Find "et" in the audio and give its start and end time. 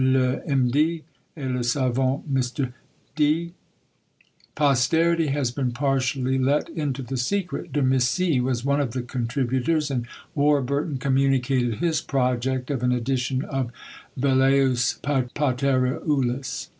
1.37-1.45